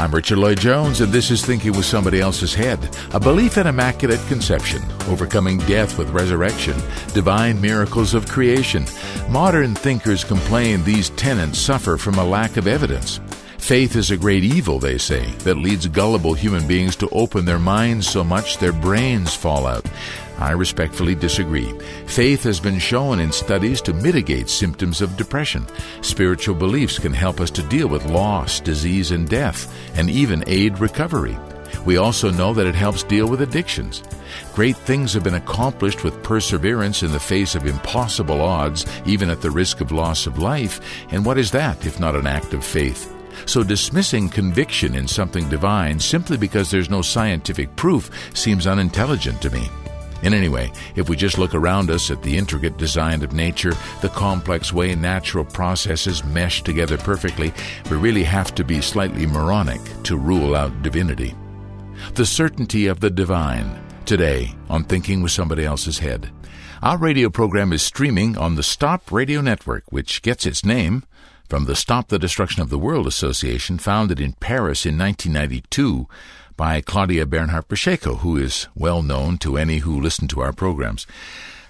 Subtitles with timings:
[0.00, 2.78] I'm Richard Lloyd Jones, and this is Thinking with Somebody Else's Head.
[3.12, 6.74] A belief in immaculate conception, overcoming death with resurrection,
[7.12, 8.86] divine miracles of creation.
[9.28, 13.20] Modern thinkers complain these tenets suffer from a lack of evidence.
[13.58, 17.58] Faith is a great evil, they say, that leads gullible human beings to open their
[17.58, 19.84] minds so much their brains fall out.
[20.40, 21.72] I respectfully disagree.
[22.06, 25.66] Faith has been shown in studies to mitigate symptoms of depression.
[26.00, 30.78] Spiritual beliefs can help us to deal with loss, disease, and death, and even aid
[30.78, 31.36] recovery.
[31.84, 34.02] We also know that it helps deal with addictions.
[34.54, 39.40] Great things have been accomplished with perseverance in the face of impossible odds, even at
[39.40, 40.80] the risk of loss of life.
[41.10, 43.14] And what is that if not an act of faith?
[43.46, 49.50] So dismissing conviction in something divine simply because there's no scientific proof seems unintelligent to
[49.50, 49.68] me.
[50.22, 54.08] And anyway, if we just look around us at the intricate design of nature, the
[54.10, 57.52] complex way natural processes mesh together perfectly,
[57.90, 61.34] we really have to be slightly moronic to rule out divinity.
[62.14, 66.30] The certainty of the divine, today on Thinking with Somebody Else's Head.
[66.82, 71.04] Our radio program is streaming on the Stop Radio Network, which gets its name
[71.48, 76.08] from the Stop the Destruction of the World Association, founded in Paris in 1992
[76.60, 81.06] by Claudia Bernhardt Pacheco, who is well known to any who listen to our programs.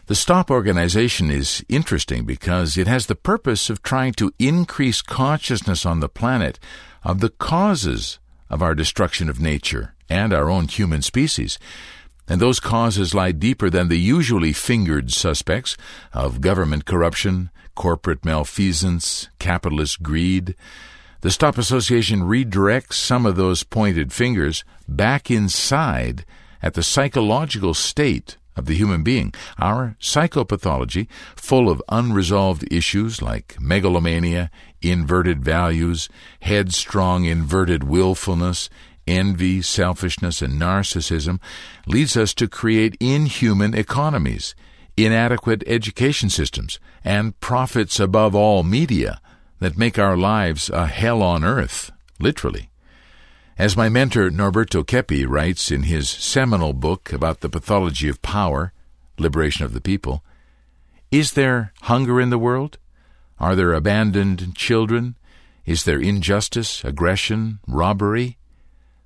[0.06, 5.86] The STOP organization is interesting because it has the purpose of trying to increase consciousness
[5.86, 6.58] on the planet
[7.04, 8.18] of the causes
[8.50, 11.56] of our destruction of nature and our own human species.
[12.26, 15.76] And those causes lie deeper than the usually fingered suspects
[16.12, 20.56] of government corruption, corporate malfeasance, capitalist greed,
[21.22, 26.24] the Stop Association redirects some of those pointed fingers back inside
[26.62, 29.34] at the psychological state of the human being.
[29.58, 36.08] Our psychopathology, full of unresolved issues like megalomania, inverted values,
[36.40, 38.70] headstrong inverted willfulness,
[39.06, 41.38] envy, selfishness, and narcissism,
[41.86, 44.54] leads us to create inhuman economies,
[44.96, 49.20] inadequate education systems, and profits above all media
[49.60, 52.70] that make our lives a hell on earth, literally.
[53.56, 58.72] As my mentor Norberto Keppe writes in his seminal book about the pathology of power,
[59.18, 60.24] Liberation of the People,
[61.10, 62.78] is there hunger in the world?
[63.38, 65.16] Are there abandoned children?
[65.66, 68.38] Is there injustice, aggression, robbery?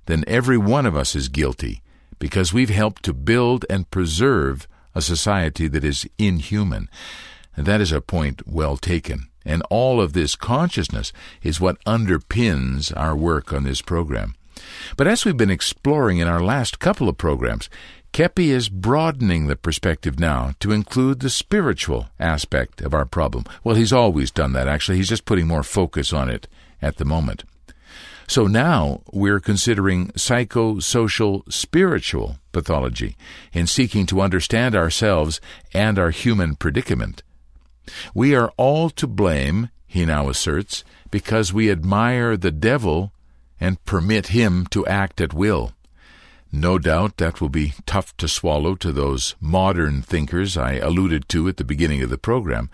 [0.05, 1.81] Then every one of us is guilty
[2.17, 6.89] because we've helped to build and preserve a society that is inhuman.
[7.57, 9.29] That is a point well taken.
[9.45, 14.35] And all of this consciousness is what underpins our work on this program.
[14.97, 17.69] But as we've been exploring in our last couple of programs,
[18.13, 23.43] Keppe is broadening the perspective now to include the spiritual aspect of our problem.
[23.63, 24.97] Well, he's always done that, actually.
[24.97, 26.47] He's just putting more focus on it
[26.81, 27.43] at the moment.
[28.27, 33.17] So now we're considering psychosocial spiritual pathology
[33.53, 35.39] in seeking to understand ourselves
[35.73, 37.21] and our human predicament.
[38.13, 43.11] We are all to blame, he now asserts, because we admire the devil
[43.59, 45.73] and permit him to act at will.
[46.51, 51.47] No doubt that will be tough to swallow to those modern thinkers I alluded to
[51.49, 52.69] at the beginning of the program,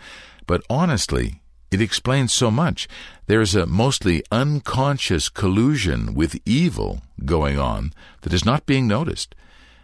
[0.46, 1.42] but honestly,
[1.72, 2.88] it explains so much.
[3.28, 9.34] There is a mostly unconscious collusion with evil going on that is not being noticed.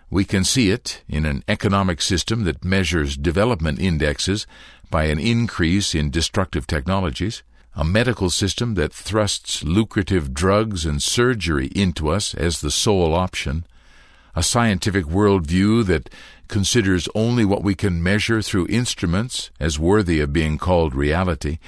[0.09, 4.45] We can see it in an economic system that measures development indexes
[4.89, 7.43] by an increase in destructive technologies,
[7.75, 13.65] a medical system that thrusts lucrative drugs and surgery into us as the sole option,
[14.35, 16.09] a scientific worldview that
[16.47, 21.59] considers only what we can measure through instruments as worthy of being called reality.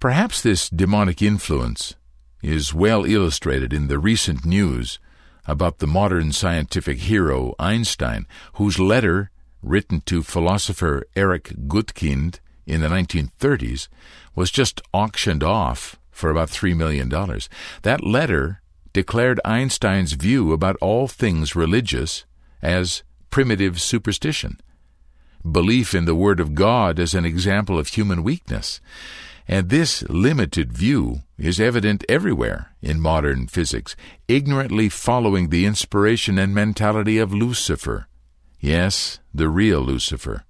[0.00, 1.94] Perhaps this demonic influence
[2.42, 4.98] is well illustrated in the recent news
[5.46, 9.30] about the modern scientific hero Einstein, whose letter,
[9.62, 13.88] written to philosopher Eric Gutkind in the 1930s,
[14.34, 17.08] was just auctioned off for about $3 million.
[17.82, 18.60] That letter
[18.92, 22.24] declared Einstein's view about all things religious
[22.62, 24.60] as primitive superstition,
[25.50, 28.80] belief in the Word of God as an example of human weakness.
[29.46, 33.94] And this limited view is evident everywhere in modern physics,
[34.28, 38.06] ignorantly following the inspiration and mentality of Lucifer.
[38.60, 40.44] Yes, the real Lucifer.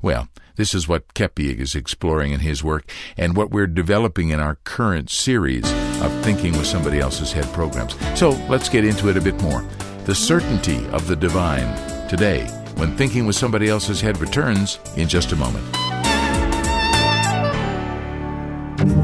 [0.00, 0.28] Well,
[0.58, 4.56] this is what Keppe is exploring in his work and what we're developing in our
[4.64, 5.64] current series
[6.02, 7.94] of Thinking with Somebody Else's Head programs.
[8.18, 9.64] So let's get into it a bit more.
[10.04, 15.30] The certainty of the divine today when Thinking with Somebody Else's Head returns in just
[15.30, 15.64] a moment.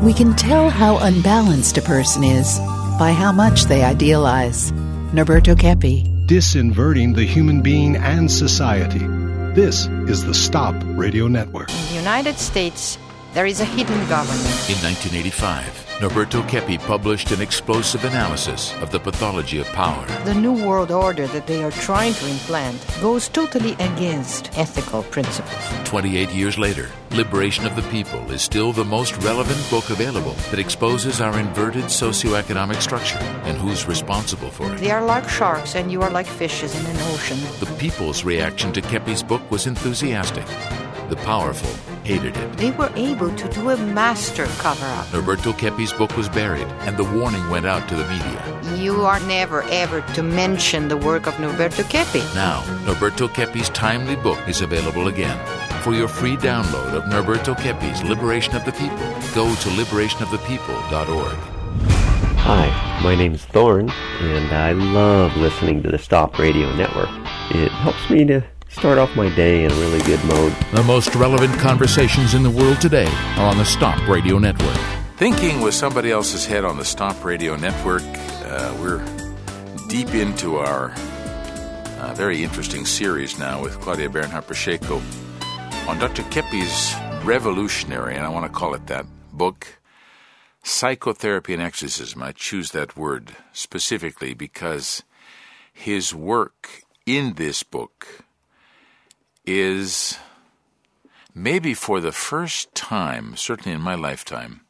[0.02, 2.58] We can tell how unbalanced a person is
[2.98, 4.72] by how much they idealize.
[5.12, 6.26] Norberto Keppe.
[6.26, 9.06] Disinverting the human being and society.
[9.54, 11.70] This is the Stop Radio Network.
[11.70, 12.98] In the United States,
[13.34, 14.46] there is a hidden government.
[14.70, 20.06] In 1985, Norberto Keppe published an explosive analysis of the pathology of power.
[20.24, 25.52] The New World Order that they are trying to implant goes totally against ethical principles.
[25.84, 30.60] 28 years later, Liberation of the People is still the most relevant book available that
[30.60, 34.78] exposes our inverted socioeconomic structure and who's responsible for it.
[34.78, 37.38] They are like sharks, and you are like fishes in an ocean.
[37.58, 40.46] The people's reaction to Keppe's book was enthusiastic.
[41.08, 42.56] The powerful hated it.
[42.56, 45.06] They were able to do a master cover up.
[45.06, 48.76] Norberto Keppe's book was buried, and the warning went out to the media.
[48.76, 52.22] You are never ever to mention the work of Norberto Keppe.
[52.34, 55.38] Now, Norberto Keppe's timely book is available again.
[55.82, 58.96] For your free download of Norberto Keppe's Liberation of the People,
[59.34, 61.54] go to liberationofthepeople.org.
[62.46, 63.90] Hi, my name is Thorn,
[64.20, 67.08] and I love listening to the Stop Radio Network.
[67.50, 68.42] It helps me to
[68.74, 70.52] start off my day in a really good mode.
[70.72, 73.06] The most relevant conversations in the world today
[73.36, 74.76] are on the Stop Radio Network.
[75.16, 79.02] Thinking with somebody else's head on the Stop Radio Network, uh, we're
[79.88, 80.92] deep into our
[82.00, 85.00] uh, very interesting series now with Claudia Bernhardt Pacheco
[85.86, 86.24] on Dr.
[86.24, 86.94] Keppe's
[87.24, 89.78] revolutionary, and I want to call it that, book,
[90.64, 92.24] Psychotherapy and Exorcism.
[92.24, 95.04] I choose that word specifically because
[95.72, 98.24] his work in this book
[99.46, 100.18] is
[101.34, 104.60] maybe for the first time, certainly in my lifetime,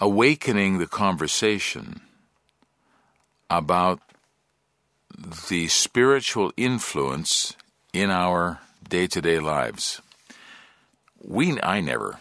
[0.00, 2.00] awakening the conversation
[3.50, 4.00] about
[5.48, 7.56] the spiritual influence
[7.92, 10.00] in our day to day lives.
[11.20, 12.20] We, I never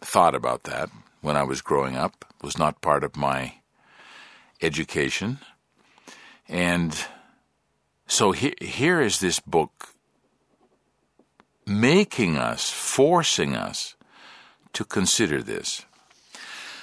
[0.00, 3.54] thought about that when I was growing up, it was not part of my
[4.62, 5.38] education.
[6.48, 6.96] And
[8.10, 9.94] so he, here is this book
[11.64, 13.94] making us, forcing us
[14.72, 15.86] to consider this.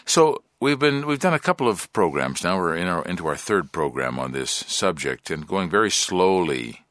[0.06, 2.58] So we've been we've done a couple of programs now.
[2.58, 6.86] We're in our, into our third program on this subject and going very slowly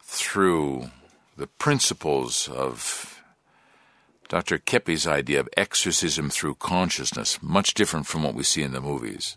[0.00, 0.90] through
[1.36, 3.22] the principles of
[4.28, 4.56] Dr.
[4.56, 9.36] Keppe's idea of exorcism through consciousness, much different from what we see in the movies.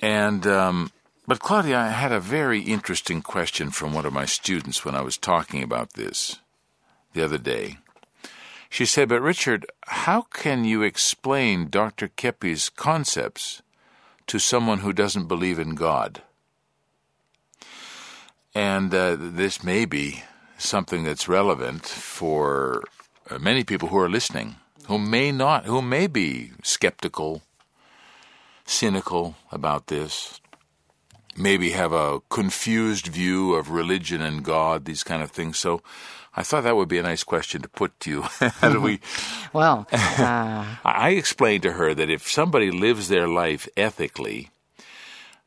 [0.00, 0.90] And um,
[1.26, 5.02] but Claudia, I had a very interesting question from one of my students when I
[5.02, 6.40] was talking about this
[7.14, 7.78] the other day.
[8.70, 12.08] She said, But Richard, how can you explain Dr.
[12.08, 13.62] Keppe's concepts
[14.26, 16.22] to someone who doesn't believe in God?
[18.54, 20.22] And uh, this may be
[20.58, 22.82] something that's relevant for
[23.28, 24.56] uh, many people who are listening,
[24.86, 27.42] who may not, who may be skeptical,
[28.64, 30.40] cynical about this,
[31.36, 35.58] maybe have a confused view of religion and God, these kind of things.
[35.58, 35.82] So
[36.34, 38.22] I thought that would be a nice question to put to you.
[38.60, 39.00] How do we?
[39.52, 40.76] well, uh...
[40.84, 44.50] I explained to her that if somebody lives their life ethically,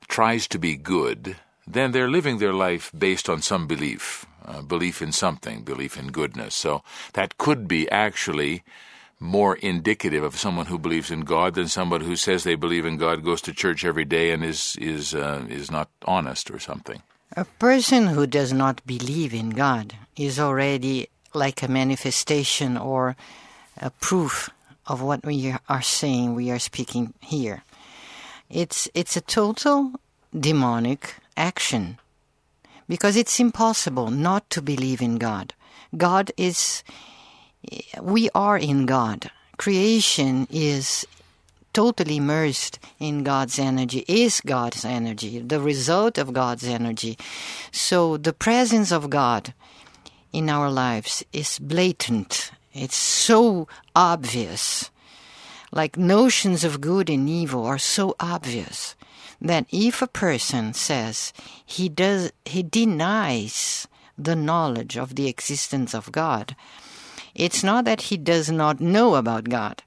[0.08, 1.38] tries to be good,
[1.68, 6.08] then they're living their life based on some belief, uh, belief in something, belief in
[6.08, 6.56] goodness.
[6.56, 6.84] So
[7.14, 8.64] that could be actually
[9.20, 12.98] more indicative of someone who believes in God than somebody who says they believe in
[12.98, 17.02] God, goes to church every day, and is is uh, is not honest or something.
[17.36, 23.16] A person who does not believe in God is already like a manifestation or
[23.78, 24.50] a proof
[24.88, 27.64] of what we are saying, we are speaking here.
[28.50, 29.94] It's it's a total
[30.38, 32.00] demonic action
[32.88, 35.54] because it's impossible not to believe in God.
[35.96, 36.84] God is
[38.02, 39.32] we are in God.
[39.58, 41.06] Creation is
[41.74, 47.18] totally immersed in God's energy, is God's energy, the result of God's energy.
[47.72, 49.54] So the presence of God
[50.32, 52.52] in our lives is blatant.
[52.74, 54.90] It's so obvious.
[55.72, 58.96] Like notions of good and evil are so obvious
[59.40, 61.32] that if a person says
[61.66, 63.88] he does he denies
[64.18, 66.56] the knowledge of the existence of God,
[67.40, 69.82] it's not that he does not know about God,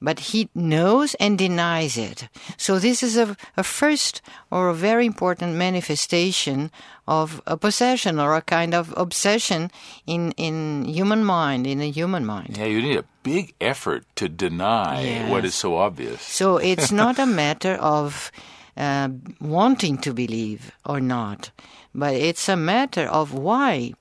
[0.00, 2.28] but he knows and denies it.
[2.56, 4.20] So this is a, a first
[4.50, 6.70] or a very important manifestation
[7.06, 9.70] of a possession or a kind of obsession
[10.06, 12.56] in, in human mind, in a human mind.
[12.58, 15.30] Yeah, you need a big effort to deny Yes.
[15.30, 16.20] what is so obvious.
[16.22, 18.32] So it's not a matter of
[18.76, 19.08] uh,
[19.40, 21.50] wanting to believe or not,
[21.94, 23.92] but it's a matter of why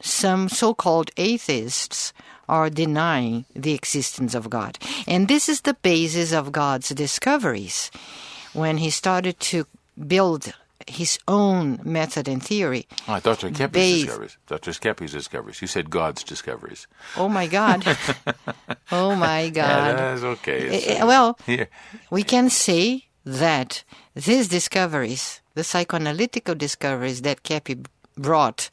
[0.00, 2.12] some so called atheists
[2.48, 4.78] are denying the existence of God.
[5.06, 7.90] And this is the basis of God's discoveries.
[8.54, 9.66] When he started to
[10.06, 10.52] build
[10.86, 12.86] his own method and theory.
[13.06, 13.50] Oh, Dr.
[13.50, 14.38] Keppe's Based- discoveries.
[14.46, 14.70] Dr.
[14.72, 15.60] Keppe's discoveries.
[15.60, 16.86] You said God's discoveries.
[17.16, 17.84] Oh my God.
[18.92, 19.68] oh my God.
[19.68, 20.68] Yeah, that's okay.
[20.68, 21.66] Eh, eh, well, yeah.
[22.10, 27.86] we can say that these discoveries, the psychoanalytical discoveries that Keppe
[28.16, 28.70] brought,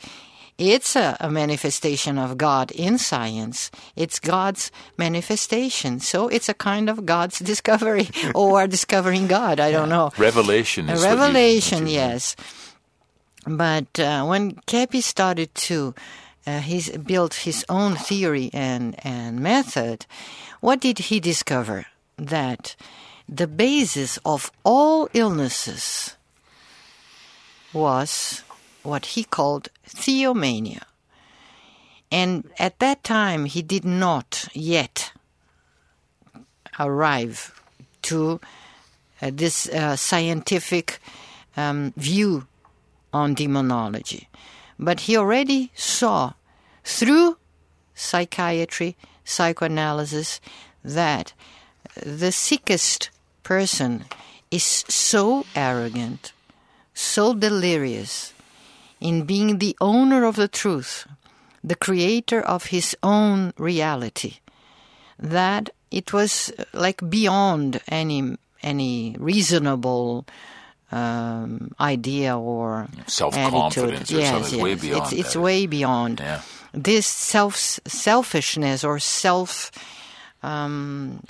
[0.58, 3.70] it's a, a manifestation of God in science.
[3.96, 6.00] It's God's manifestation.
[6.00, 9.60] So it's a kind of God's discovery or discovering God.
[9.60, 10.12] I don't know.
[10.18, 12.36] Revelation A is what you- revelation, what you- yes.
[13.48, 15.94] But uh, when Keppe started to,
[16.48, 20.06] uh, he's built his own theory and, and method,
[20.62, 21.86] what did he discover?
[22.18, 22.76] That
[23.30, 26.16] the basis of all illnesses
[27.74, 28.42] was
[28.86, 30.84] what he called theomania.
[32.12, 35.12] And at that time, he did not yet
[36.80, 37.60] arrive
[38.04, 38.40] to
[39.22, 41.00] uh, this uh, scientific
[41.58, 42.48] um, view
[43.12, 44.30] on demonology.
[44.78, 46.34] But he already saw
[46.84, 47.38] through
[47.96, 50.40] psychiatry, psychoanalysis,
[50.84, 51.34] that
[51.96, 53.10] the sickest
[53.42, 54.06] person
[54.52, 56.34] is so arrogant,
[56.94, 58.35] so delirious
[59.00, 61.06] in being the owner of the truth,
[61.64, 64.36] the creator of his own reality,
[65.20, 70.26] that it was uh, like beyond any any reasonable
[70.92, 73.78] um, idea or Self-confidence
[74.12, 74.18] attitude.
[74.18, 74.54] or yes, something.
[74.60, 74.64] yes.
[74.64, 76.42] Way beyond It's, it's way beyond Yeah.
[76.74, 79.72] this self selfishness or self
[80.44, 81.22] um,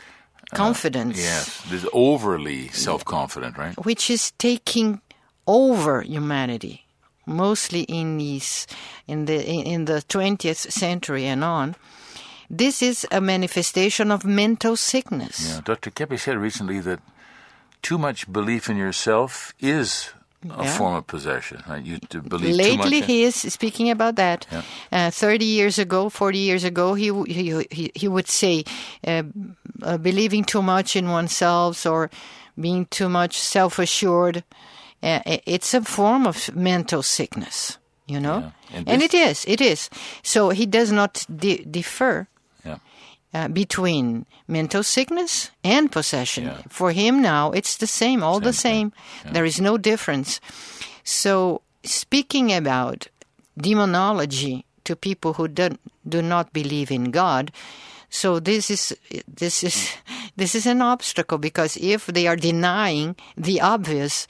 [0.53, 1.61] confidence, Yes.
[1.69, 3.75] This overly self-confident, right?
[3.85, 5.01] which is taking
[5.47, 6.84] over humanity,
[7.25, 8.67] mostly in these
[9.07, 11.75] in the in the twentieth century and on.
[12.49, 15.49] This is a manifestation of mental sickness.
[15.49, 15.61] Yeah.
[15.65, 15.89] Dr.
[15.91, 16.99] Keppe said recently that
[17.81, 20.11] too much belief in yourself is
[20.45, 20.77] a Yeah.
[20.77, 21.83] form of possession, right?
[21.83, 24.45] You to believe too Lately, he is speaking about that.
[24.91, 28.63] Uh, Thirty years ago, forty years ago, he he he, he would say,
[29.07, 29.23] uh,
[29.81, 32.09] uh, believing too much in oneself or
[32.59, 34.43] being too much self-assured.
[35.05, 38.77] Uh, it's a form of mental sickness, you know, Yeah.
[38.77, 39.89] And and, it is, it is.
[40.23, 42.27] So he does not di- differ
[42.65, 42.77] yeah.
[43.33, 46.45] uh, between mental sickness and possession.
[46.45, 46.61] Yeah.
[46.69, 48.91] For him now, it's the same, all the Same
[49.23, 49.33] same.
[49.33, 50.41] There is no difference.
[51.03, 53.07] So, speaking about
[53.55, 57.51] demonology to people who do, do not believe in God,
[58.09, 58.95] so this is
[59.27, 59.89] this is
[60.35, 64.27] this is an obstacle because if they are denying the obvious,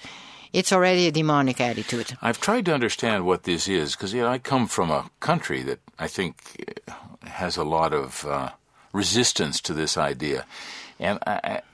[0.53, 2.17] it's already a demonic attitude.
[2.21, 5.63] I've tried to understand what this is because you know, I come from a country
[5.63, 6.35] that I think
[6.87, 6.93] uh,
[7.27, 8.49] has a lot of uh,
[8.93, 10.45] resistance to this idea,
[10.99, 11.19] and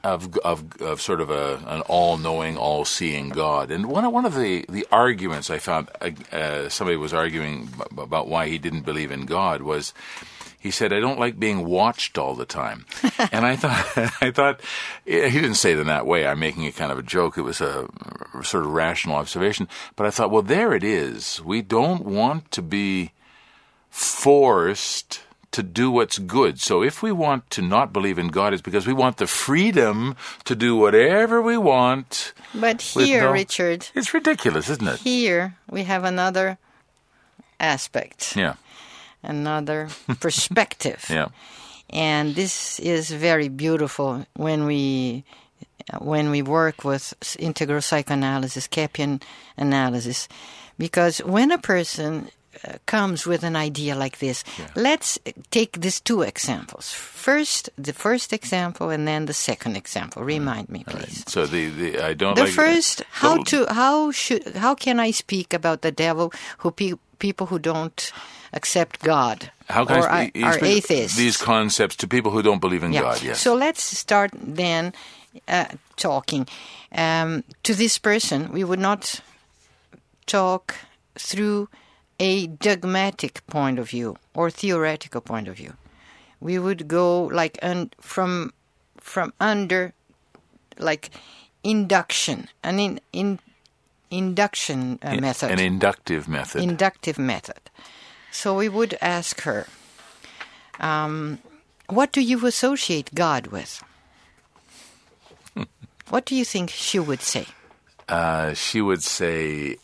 [0.04, 3.72] of, of of sort of a an all-knowing, all-seeing God.
[3.72, 5.90] And one of, one of the, the arguments I found
[6.32, 9.94] uh, somebody was arguing about why he didn't believe in God was.
[10.62, 12.86] He said, "I don't like being watched all the time,"
[13.32, 13.86] and I thought,
[14.22, 14.62] I thought
[15.06, 16.25] he didn't say it in that way.
[16.27, 17.38] I'm making a kind of a joke.
[17.38, 17.88] It was a
[18.44, 21.41] sort of rational observation, but I thought, well, there it is.
[21.44, 23.12] We don't want to be
[23.89, 26.62] forced to do what's good.
[26.62, 30.15] So if we want to not believe in God, it's because we want the freedom
[30.46, 32.34] to do whatever we want.
[32.56, 35.00] But here, no- Richard, it's ridiculous, isn't it?
[35.01, 36.58] here we have another
[37.60, 38.56] aspect, Yeah,
[39.24, 41.06] another perspective.
[41.10, 41.28] yeah,
[41.90, 45.24] and this is very beautiful when we
[46.00, 49.22] when we work with integral psychoanalysis, Kepian
[49.58, 50.28] analysis,
[50.78, 52.30] because when a person
[52.63, 54.44] uh, comes with an idea like this,
[54.75, 56.92] let's take these two examples.
[56.92, 60.24] First, the first example, and then the second example.
[60.24, 61.24] Remind me, please.
[61.28, 65.12] So the, the I don't The like first, how to how should how can I
[65.12, 68.12] speak about the devil who pe- people who don't
[68.53, 71.17] accept God How can or I are, atheists?
[71.17, 73.01] These concepts to people who don't believe in Yeah.
[73.01, 73.24] God.
[73.24, 73.39] Yes.
[73.39, 74.93] So let's start then
[75.48, 75.65] uh,
[75.96, 76.48] talking.
[76.91, 79.22] Um, to this person, we would not
[80.25, 80.75] talk
[81.15, 81.67] through
[82.20, 85.74] a dogmatic point of view or theoretical point of view.
[86.39, 88.51] We would go like un- from
[89.00, 89.93] from under
[90.77, 91.10] like
[91.63, 93.39] induction, an in, in
[94.10, 96.62] induction uh, method An inductive method.
[96.62, 97.60] inductive method.
[98.32, 99.68] So we would ask her,
[100.80, 101.40] um,
[101.88, 103.84] what do you associate God with?
[106.10, 107.46] what do you think she would say?
[108.10, 109.78] uh, she would say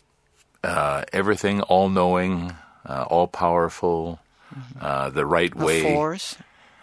[0.62, 2.52] uh, everything, all knowing,
[2.84, 4.18] uh, all powerful,
[4.80, 5.82] uh, the right A way.
[5.82, 6.36] force?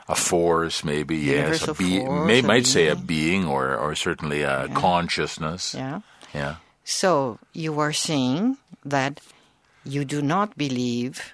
[0.07, 3.41] a force, maybe yes, a be- force, may, a might say a being.
[3.41, 5.73] being or or certainly a consciousness.
[5.73, 6.01] Yeah.
[6.33, 6.55] Yeah.
[6.83, 9.19] So you are saying that
[9.83, 11.33] you do not believe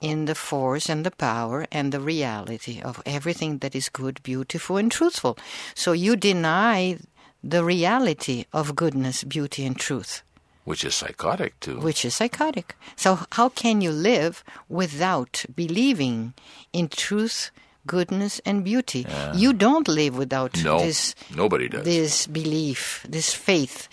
[0.00, 4.76] in the force and the power and the reality of everything that is good, beautiful,
[4.76, 5.36] and truthful.
[5.74, 6.98] So you deny
[7.42, 10.22] the reality of goodness, beauty, and truth,
[10.64, 11.78] Which is psychotic too.
[11.80, 12.74] which is psychotic.
[12.96, 16.34] So how can you live without believing
[16.72, 17.50] in truth,
[17.86, 19.06] goodness, and beauty?
[19.34, 21.84] You don't live without no, this nobody does.
[21.84, 23.88] this belief, this faith.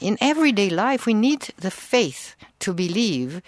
[0.00, 3.40] In everyday life, we need the faith to believe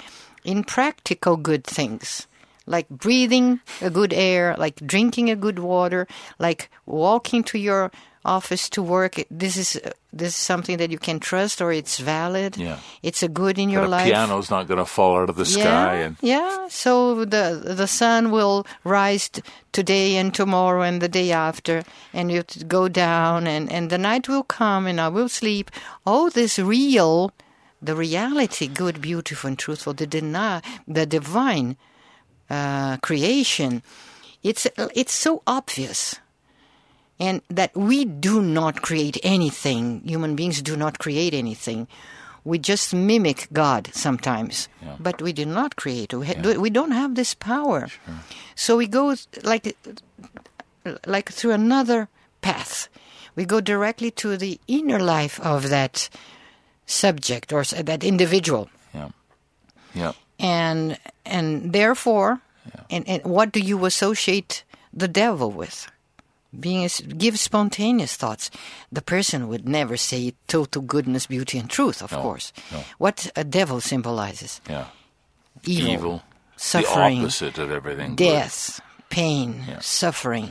[0.45, 2.27] in practical good things,
[2.67, 6.07] like breathing a good air, like drinking a good water,
[6.39, 7.91] like walking to your
[8.25, 9.23] office to work.
[9.31, 12.57] This is uh, this is something that you can trust, or it's valid.
[12.57, 12.79] Yeah.
[13.03, 14.07] it's a good in your life.
[14.07, 15.99] piano's not going to fall out of the sky.
[15.99, 16.69] Yeah, And yeah.
[16.69, 19.43] So the the sun will rise t-
[19.73, 24.29] today and tomorrow and the day after, and you go down, and and the night
[24.29, 25.71] will come, and I will sleep.
[26.05, 27.33] All this real,
[27.81, 31.77] the reality, good, beautiful, and truthful, the deny, the divine
[32.51, 33.83] uh, creation.
[34.43, 36.17] It's it's so obvious.
[37.21, 40.03] And that we do not create anything.
[40.07, 41.89] Human beings do not create anything.
[42.45, 44.69] We just mimic God sometimes,
[45.01, 46.15] but we do not create.
[46.15, 47.89] We, ha- we don't have this power.
[48.55, 49.77] So we go like
[51.07, 52.09] like through another
[52.41, 52.89] path.
[53.35, 56.09] We go directly to the inner life of that
[56.89, 59.11] subject or that individual yeah,
[59.95, 60.13] yeah.
[60.41, 62.41] and and therefore
[62.91, 65.87] and, and what do you associate the devil with
[66.59, 68.51] being give spontaneous thoughts
[68.91, 72.81] the person would never say total goodness beauty and truth of course no.
[72.97, 74.87] what a devil symbolizes yeah.
[75.65, 76.23] evil, Evil.
[76.57, 78.17] suffering The opposite of everything.
[78.17, 78.25] good.
[78.33, 78.81] death
[79.11, 80.49] pain suffering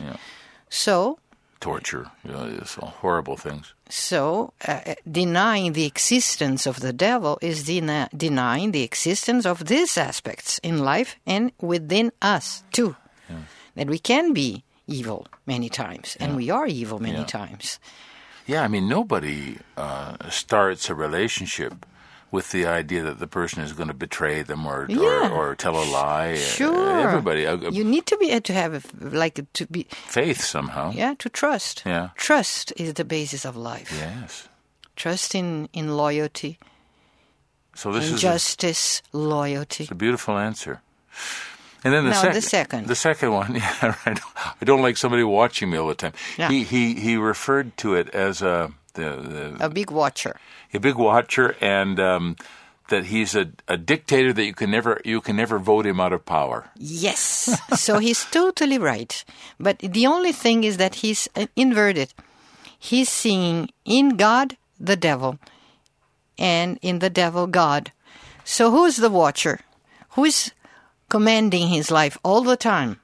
[0.69, 1.17] so
[1.59, 2.05] Torture.
[2.23, 3.73] You know, it's all horrible things.
[3.89, 9.97] So, uh, denying the existence of the devil is deni- denying the existence of these
[9.97, 12.95] aspects in life and within us too.
[13.75, 17.25] That we can be evil many times, and we are evil many Yeah.
[17.25, 17.79] times.
[18.47, 21.85] Yeah, I mean, nobody uh, starts a relationship
[22.31, 25.29] with the idea that the person is going to betray them or Yeah.
[25.31, 26.35] or, or tell a lie.
[26.35, 30.41] Sure, everybody, uh, uh, You need to be uh, to have like to be faith
[30.41, 30.91] somehow.
[30.91, 31.83] yeah to trust.
[31.85, 32.09] Yeah.
[32.15, 33.91] Trust is the basis of life.
[33.97, 34.49] Yes.
[34.95, 36.57] Trust in in loyalty,
[37.75, 39.83] So this is a, justice, loyalty.
[39.83, 40.81] it's a beautiful answer.
[41.83, 42.87] And then the, Now, sec- the second.
[42.87, 44.19] the second one, yeah, right.
[44.61, 46.13] I don't like somebody watching me all the time.
[46.37, 46.49] Yeah.
[46.49, 50.35] He he he referred to it as a the, the A big watcher.
[50.73, 52.35] a big watcher and um,
[52.89, 56.13] that he's a, a dictator that you can never you can never vote him out
[56.13, 56.69] of power.
[56.77, 57.49] Yes.
[57.79, 59.23] so he's totally right.
[59.59, 62.13] But the only thing is that he's uh, inverted.
[62.79, 65.39] He's seeing in God the devil
[66.37, 67.91] and in the devil God.
[68.43, 69.59] So who's the watcher?
[70.15, 70.51] Who's
[71.09, 72.99] commanding his life all the time?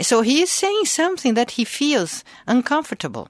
[0.00, 3.28] So he is saying something that he feels uncomfortable.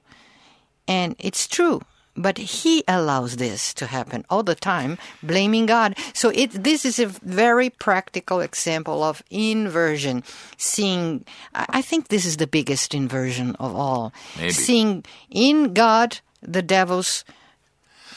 [0.87, 1.81] And it's true.
[2.17, 5.97] But he allows this to happen all the time, blaming God.
[6.13, 10.23] So it this is a very practical example of inversion.
[10.55, 14.13] Seeing, I think this is the biggest inversion of all.
[14.37, 14.51] Maybe.
[14.53, 17.25] Seeing in God the devil's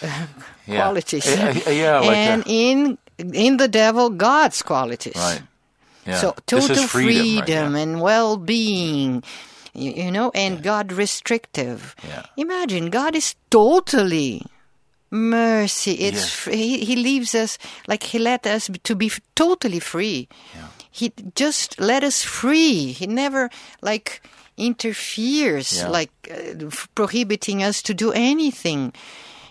[0.00, 0.26] uh,
[0.66, 0.76] Yeah.
[0.76, 2.98] qualities, Yeah, yeah, like and a- in
[3.34, 5.16] in the devil God's qualities.
[5.16, 5.42] Right.
[6.06, 6.20] Yeah.
[6.20, 7.82] So total is freedom, right?
[7.82, 9.24] and well-being,
[9.74, 11.94] you, you know, and God restrictive.
[12.06, 12.24] Yeah.
[12.36, 14.42] Imagine God is totally
[15.10, 15.92] mercy.
[15.92, 16.30] It's Yes.
[16.30, 20.28] fr- he, he leaves us like he let us to be totally free.
[20.90, 22.92] He just let us free.
[22.92, 23.50] He never
[23.82, 24.20] like
[24.56, 25.88] interferes, Yeah.
[25.88, 28.92] like uh, f- prohibiting us to do anything.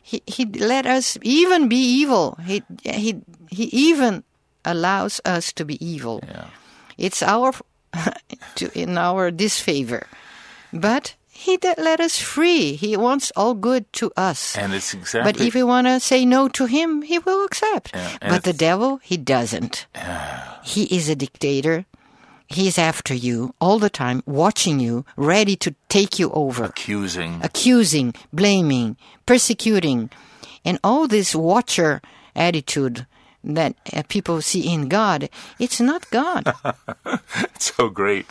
[0.03, 2.37] He he let us even be evil.
[2.45, 4.23] He he he even
[4.65, 6.19] allows us to be evil.
[6.27, 6.47] Yeah.
[6.97, 7.53] It's our
[8.55, 10.07] to, in our disfavor,
[10.73, 12.73] but he did let us free.
[12.73, 14.57] He wants all good to us.
[14.57, 17.93] And it's exactly But if we want to say no to him, he will accept.
[17.93, 19.85] Yeah, but the devil, he doesn't.
[20.63, 21.85] he is a dictator.
[22.47, 27.39] He's after you all the time, watching you, ready to take you over, accusing.
[27.43, 30.09] accusing, blaming, persecuting.
[30.65, 32.01] And all this watcher
[32.35, 33.05] attitude
[33.55, 35.29] that uh, people see in God,
[35.59, 36.53] it's not God.
[37.55, 38.25] It's so great.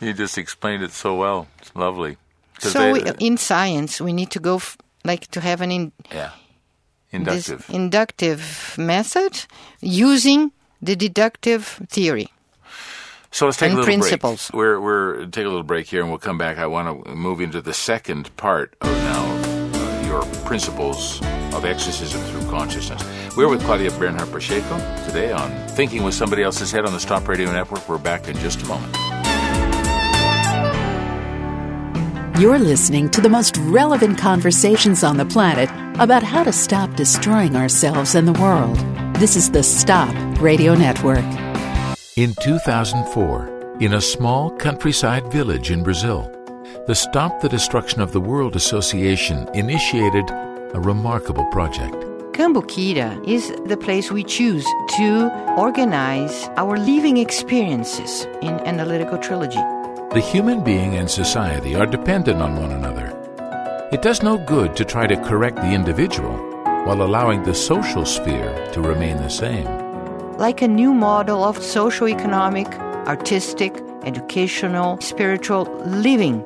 [0.00, 1.46] You just explained it so well.
[1.60, 2.16] It's lovely.
[2.58, 5.92] so they- we, in science, we need to go f- like to have an in,
[6.12, 6.30] yeah.
[7.10, 7.64] Inductive.
[7.70, 9.46] inductive method
[9.80, 10.52] using
[10.82, 12.28] the deductive theory.
[13.30, 14.50] So let's take a little principles.
[14.50, 14.58] break.
[14.58, 16.58] We're we're take a little break here, and we'll come back.
[16.58, 19.24] I want to move into the second part of now
[19.74, 21.20] uh, your principles
[21.54, 23.02] of exorcism through consciousness.
[23.38, 27.28] We're with Claudia Bernhardt Pacheco today on Thinking with Somebody Else's Head on the Stop
[27.28, 27.88] Radio Network.
[27.88, 28.96] We're back in just a moment.
[32.40, 35.70] You're listening to the most relevant conversations on the planet
[36.00, 38.76] about how to stop destroying ourselves and the world.
[39.18, 41.24] This is the Stop Radio Network.
[42.16, 46.28] In 2004, in a small countryside village in Brazil,
[46.88, 52.07] the Stop the Destruction of the World Association initiated a remarkable project.
[52.38, 54.64] Cambuquira is the place we choose
[54.96, 59.58] to organize our living experiences in analytical trilogy.
[60.14, 63.08] The human being and society are dependent on one another.
[63.90, 66.36] It does no good to try to correct the individual
[66.86, 69.66] while allowing the social sphere to remain the same.
[70.36, 72.68] Like a new model of socio-economic,
[73.08, 76.44] artistic, educational, spiritual living.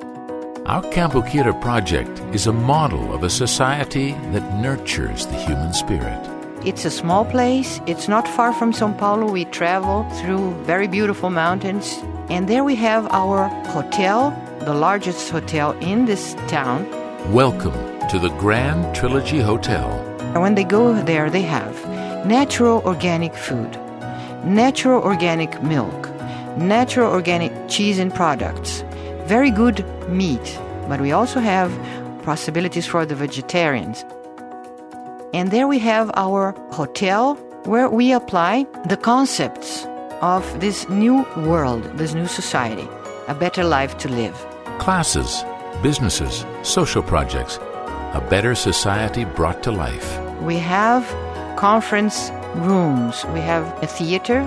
[0.67, 6.21] Our Cambuquira project is a model of a society that nurtures the human spirit.
[6.65, 7.81] It's a small place.
[7.89, 9.29] It's not far from Sao Paulo.
[9.29, 11.99] We travel through very beautiful mountains.
[12.31, 16.89] And there we have our hotel, the largest hotel in this town.
[17.33, 17.75] Welcome
[18.11, 19.91] to the Grand Trilogy Hotel.
[20.21, 21.75] And when they go there, they have
[22.25, 23.73] natural organic food,
[24.45, 26.09] natural organic milk,
[26.57, 28.85] natural organic cheese and products,
[29.37, 29.79] very good
[30.11, 30.47] meat,
[30.91, 31.71] but we also have
[32.23, 34.05] possibilities for the vegetarians.
[35.33, 37.23] And there we have our hotel
[37.65, 39.87] where we apply the concepts
[40.21, 42.87] of this new world, this new society,
[43.27, 44.37] a better life to live.
[44.79, 45.31] Classes,
[45.83, 47.57] businesses, social projects,
[48.21, 50.09] a better society brought to life.
[50.43, 51.03] We have
[51.57, 52.31] conference
[52.69, 54.41] rooms, we have a theater,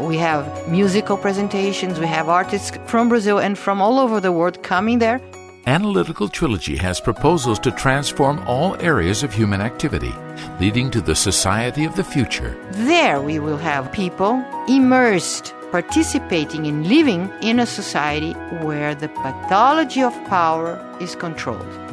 [0.00, 4.62] we have musical presentations, we have artists from Brazil and from all over the world
[4.62, 5.20] coming there.
[5.66, 10.12] Analytical Trilogy has proposals to transform all areas of human activity,
[10.60, 12.54] leading to the society of the future.
[12.72, 20.02] There we will have people immersed, participating and living in a society where the pathology
[20.02, 21.83] of power is controlled.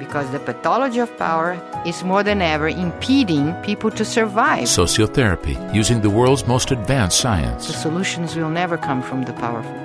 [0.00, 1.52] Because the pathology of power
[1.84, 4.64] is more than ever impeding people to survive.
[4.64, 7.66] Sociotherapy, using the world's most advanced science.
[7.66, 9.78] the solutions will never come from the powerful.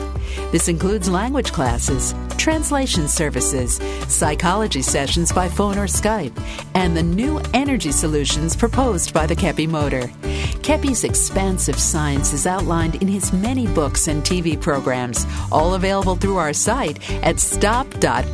[0.51, 6.37] This includes language classes, translation services, psychology sessions by phone or Skype,
[6.75, 10.11] and the new energy solutions proposed by the Keppe Motor.
[10.63, 16.37] Keppe's expansive science is outlined in his many books and TV programs, all available through
[16.37, 18.33] our site at stop.org.br.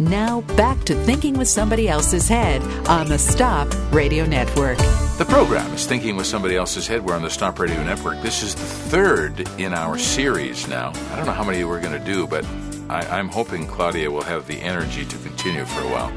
[0.00, 4.78] Now back to thinking with somebody else's head on the Stop Radio Network.
[5.20, 7.04] The program is Thinking with Somebody Else's Head.
[7.04, 8.22] We're on the Stop Radio Network.
[8.22, 10.94] This is the third in our series now.
[11.12, 12.46] I don't know how many we're going to do, but
[12.90, 16.12] I, I'm hoping Claudia will have the energy to continue for a while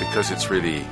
[0.00, 0.84] because it's really.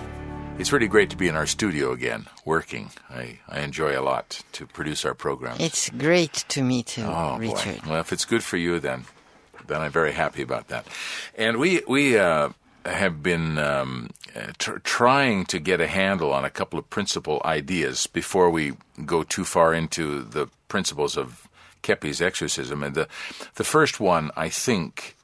[0.59, 2.91] It's really great to be in our studio again, working.
[3.09, 5.61] I, I enjoy a lot to produce our programs.
[5.61, 7.81] It's great to meet you, Oh Richard.
[7.83, 7.91] boy!
[7.91, 9.07] Well, if it's good for you, then
[9.67, 10.87] then I'm very happy about that.
[11.37, 12.51] And we we uh,
[12.85, 14.11] have been um,
[14.59, 18.75] tr- trying to get a handle on a couple of principal ideas before we
[19.07, 21.49] go too far into the principles of
[21.83, 22.83] Keppe's exorcism.
[22.83, 23.09] And the
[23.55, 25.17] the first one, I think,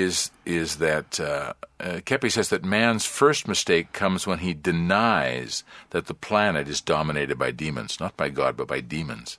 [0.00, 5.64] is is that uh, uh, Keppe says that man's first mistake comes when he denies
[5.90, 9.38] that the planet is dominated by demons, not by God, but by demons.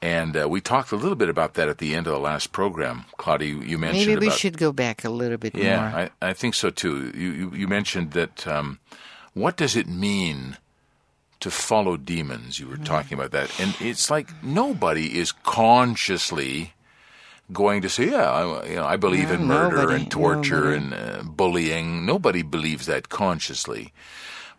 [0.00, 2.50] And uh, we talked a little bit about that at the end of the last
[2.50, 3.04] program.
[3.18, 5.64] Claudia, you, you mentioned Maybe we about should go back a little bit more.
[5.64, 7.12] yeah, I, I think so too.
[7.14, 8.46] You, you, you mentioned that.
[8.46, 8.78] Um,
[9.34, 10.58] what does it mean
[11.40, 12.58] to follow demons?
[12.60, 12.84] You were Mm-hmm.
[12.84, 16.74] talking about that, and it's like nobody is consciously
[17.52, 20.70] going to say, "Yeah, I, you know, I believe No, in murder nobody, and torture
[20.76, 20.76] nobody.
[20.76, 23.92] and uh, bullying." Nobody believes that consciously.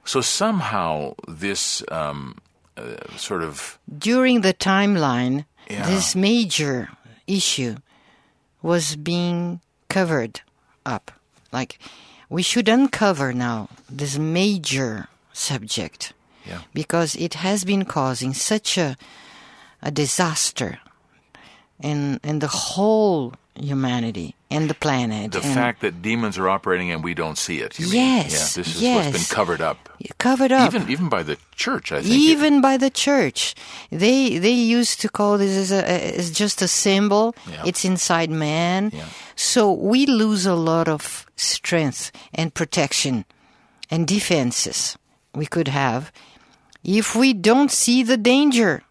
[0.06, 2.38] So somehow this um,
[2.78, 5.86] uh, sort of During the timeline, Yeah.
[5.88, 6.90] this major
[7.28, 7.76] issue
[8.62, 10.42] was being covered
[10.86, 11.12] up.
[11.52, 11.80] Like
[12.30, 16.14] we should uncover now this major subject
[16.46, 16.62] Yeah.
[16.74, 18.96] because it has been causing such a
[19.82, 20.80] a disaster
[21.84, 25.32] in in the whole humanity and the planet.
[25.32, 27.78] The fact that demons are operating and we don't see it.
[27.80, 27.96] you mean?
[27.96, 28.96] Yes, Yeah, this is yes.
[29.14, 29.78] what's been covered up.
[30.18, 30.74] covered up.
[30.74, 32.14] Even even by the church, I think.
[32.16, 33.54] even by the church.
[33.92, 35.82] They they used to call this as a
[36.18, 37.36] as just a symbol.
[37.48, 37.64] Yeah.
[37.66, 38.90] It's inside man.
[38.94, 39.06] Yeah.
[39.36, 43.26] So we lose a lot of strength and protection
[43.92, 44.98] and defenses
[45.36, 46.12] we could have
[46.84, 48.82] if we don't see the danger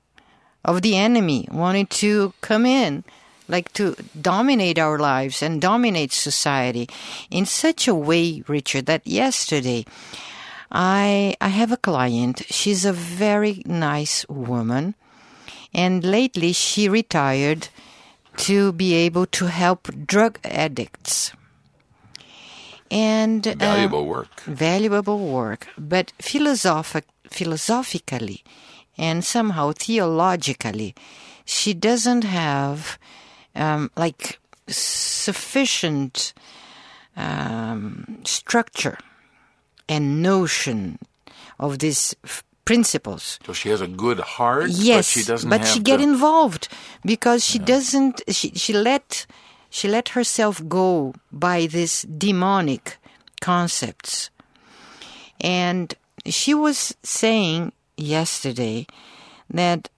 [0.65, 3.05] of the enemy wanting to come in
[3.49, 6.89] like to dominate our lives and dominate society
[7.31, 9.85] in such a way richard that yesterday
[10.71, 12.45] I I have a client.
[12.49, 14.95] She's a very nice woman,
[15.75, 17.69] and lately she retired
[18.49, 21.33] to be able to help drug addicts.
[22.91, 24.41] And uh, Valuable work.
[24.47, 28.43] valuable work, but philosophic, philosophically
[29.03, 30.95] and somehow theologically,
[31.45, 32.99] she doesn't have
[33.57, 34.39] um, like
[34.69, 36.33] sufficient
[37.17, 38.99] um, structure
[39.89, 40.99] and notion
[41.59, 43.39] of these f- principles.
[43.47, 46.69] So she has a good heart, Yes, but she doesn't but she get the- involved
[47.05, 48.23] because she doesn't.
[48.31, 49.27] She she let
[49.69, 52.99] she let herself go by these demonic
[53.41, 54.31] concepts,
[55.41, 55.95] and
[56.27, 58.87] she was saying yesterday
[59.51, 59.89] that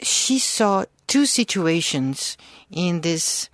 [0.00, 2.36] she saw two situations
[2.70, 3.50] in this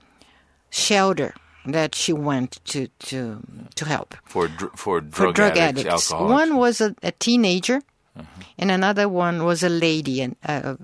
[0.70, 1.34] shelter
[1.64, 3.42] that she went to to
[3.74, 6.12] to help for dr- for drug, for drug addicts, addicts.
[6.12, 7.82] One was a, a teenager,
[8.16, 8.42] mm-hmm.
[8.58, 10.78] and another one was a lady, an- a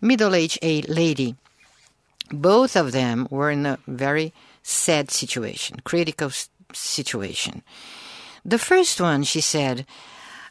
[0.00, 1.36] middle-aged a lady.
[2.30, 4.32] Both of them were in a very
[4.62, 6.30] sad situation, critical
[6.72, 7.62] situation.
[8.44, 9.86] The first one, she said,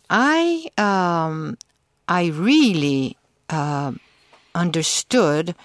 [0.09, 1.57] I um,
[2.07, 3.17] I really
[3.49, 3.93] uh,
[4.53, 5.55] understood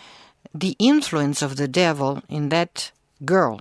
[0.55, 2.91] the influence of the devil in that
[3.25, 3.61] girl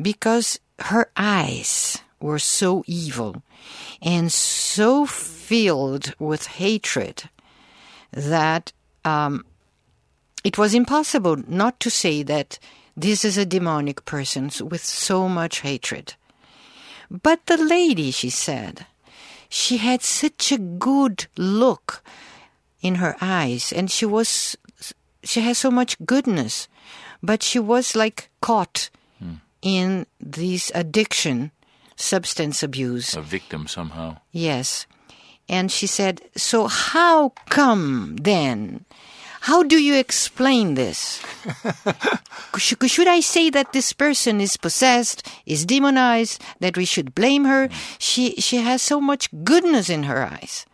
[0.00, 3.42] because her eyes were so evil
[4.00, 7.28] and so filled with hatred
[8.12, 8.72] that
[9.04, 9.44] um,
[10.44, 12.58] it was impossible not to say that
[12.96, 16.14] this is a demonic person with so much hatred.
[17.10, 18.86] But the lady, she said,
[19.48, 22.02] she had such a good look
[22.80, 24.56] in her eyes, and she was,
[25.24, 26.68] she has so much goodness,
[27.22, 29.34] but she was like caught hmm.
[29.62, 31.50] in this addiction,
[31.96, 33.16] substance abuse.
[33.16, 34.16] a victim somehow.
[34.30, 34.86] Yes.
[35.48, 38.84] And she said, So how come then?
[39.40, 41.22] How do you explain this?
[42.58, 47.44] should, should I say that this person is possessed, is demonized, that we should blame
[47.44, 47.68] her?
[47.98, 50.66] She, she has so much goodness in her eyes.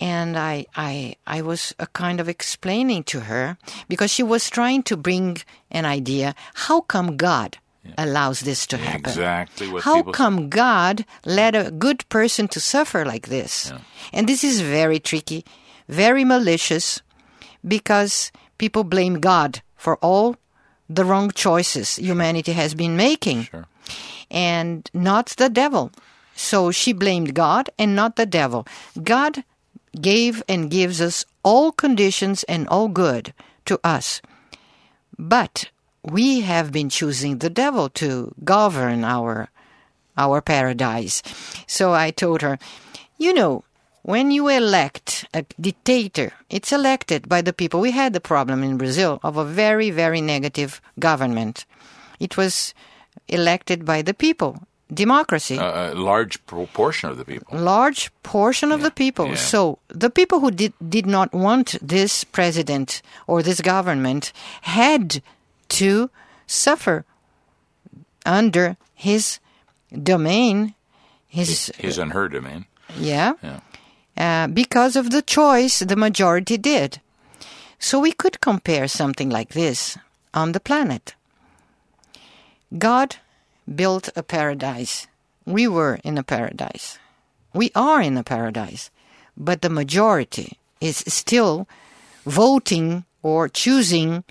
[0.00, 4.84] And I, I, I was uh, kind of explaining to her because she was trying
[4.84, 5.38] to bring
[5.70, 6.34] an idea.
[6.54, 7.58] How come God
[7.96, 9.10] allows this to happen?
[9.10, 10.16] Exactly what How people say.
[10.16, 13.72] come God let a good person to suffer like this?
[14.12, 15.44] And this is very tricky,
[15.88, 17.02] very malicious,
[17.66, 20.36] because people blame God for all
[20.88, 23.66] the wrong choices humanity has been making, Sure.
[24.30, 25.90] and not the devil.
[26.34, 28.66] So she blamed God and not the devil.
[29.02, 29.44] God
[30.00, 34.22] gave and gives us all conditions and all good to us.
[35.18, 35.70] But
[36.04, 39.48] we have been choosing the devil to govern our
[40.16, 41.22] our paradise.
[41.66, 42.58] So I told her,
[43.18, 43.64] you know,
[44.08, 47.78] when you elect a dictator, it's elected by the people.
[47.80, 51.66] We had the problem in Brazil of a very, very negative government.
[52.18, 52.72] It was
[53.28, 54.52] elected by the people.
[55.04, 57.58] Democracy A, a large proportion of the people.
[57.58, 59.26] large portion of the people.
[59.28, 59.34] yeah.
[59.36, 59.60] So
[60.04, 65.20] the people who did did not want this president or this government had
[65.80, 66.08] to
[66.46, 67.04] suffer
[68.24, 69.38] under his
[69.92, 70.72] domain,
[71.28, 72.64] his His and her domain.
[72.96, 73.60] yeah, Yeah.
[74.18, 77.00] Uh, because of the choice the majority did.
[77.78, 79.96] So we could compare something like this
[80.34, 81.14] on the planet.
[82.76, 83.16] God
[83.72, 85.06] built a paradise.
[85.46, 86.98] We were in a paradise.
[87.54, 88.90] We are in a paradise.
[89.36, 91.68] But the majority is still
[92.26, 94.24] voting or choosing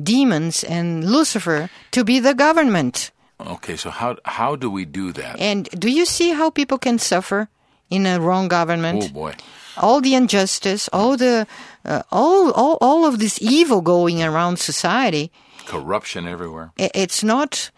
[0.00, 3.10] demons and Lucifer to be the government.
[3.40, 5.40] Okay, so how how do we do that?
[5.40, 7.48] And do you see how people can suffer
[7.90, 9.04] in a wrong government?
[9.04, 9.34] Oh boy.
[9.76, 11.46] all the injustice, all the
[11.84, 15.30] uh, all, all all of this evil going around society.
[15.66, 16.72] Corruption everywhere.
[16.76, 17.70] It's not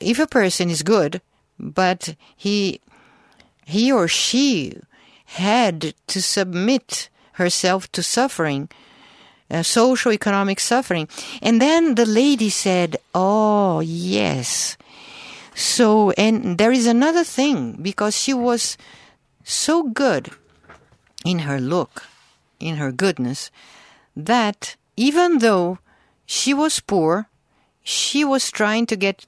[0.00, 1.20] if a person is good,
[1.58, 2.80] but he
[3.64, 4.78] he or she
[5.24, 8.68] had to submit herself to suffering,
[9.50, 11.08] uh, social economic suffering.
[11.40, 14.76] And then the lady said, Oh, yes.
[15.54, 18.76] So, and there is another thing because she was
[19.44, 20.30] so good
[21.24, 22.04] in her look,
[22.60, 23.50] in her goodness,
[24.16, 25.78] that even though
[26.26, 27.28] she was poor,
[27.82, 29.26] she was trying to get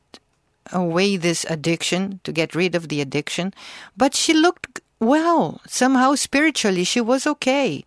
[0.72, 3.53] away this addiction, to get rid of the addiction,
[3.96, 5.61] but she looked well.
[5.66, 7.85] Somehow spiritually, she was okay.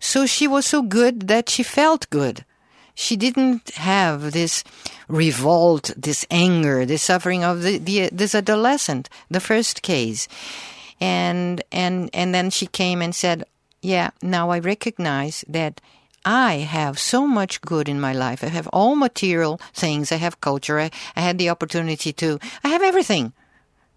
[0.00, 2.44] So she was so good that she felt good.
[2.94, 4.64] She didn't have this
[5.08, 10.28] revolt, this anger, this suffering of the, the this adolescent, the first case.
[11.02, 13.42] And and and then she came and said,
[13.82, 15.82] "Yeah, now I recognize that
[16.22, 18.46] I have so much good in my life.
[18.46, 20.12] I have all material things.
[20.12, 20.78] I have culture.
[20.78, 22.38] I, I had the opportunity to.
[22.62, 23.32] I have everything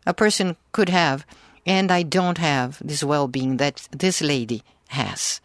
[0.07, 1.25] a person could have,
[1.61, 5.41] and I don't have this well-being that this lady has,